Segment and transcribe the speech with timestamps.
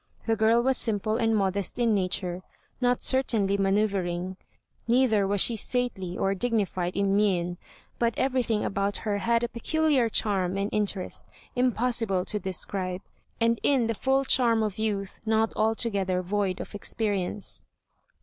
[0.25, 2.41] The girl was simple and modest in nature,
[2.81, 4.35] not certainly manoeuvring,
[4.87, 7.59] neither was she stately or dignified in mien,
[7.99, 13.01] but everything about her had a peculiar charm and interest, impossible to describe,
[13.39, 17.61] and in the full charm of youth not altogether void of experience.